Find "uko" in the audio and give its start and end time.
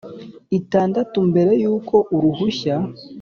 1.75-1.95